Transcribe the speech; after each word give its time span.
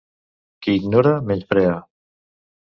Qui 0.67 0.73
ignora, 0.77 1.11
menysprea. 1.27 1.77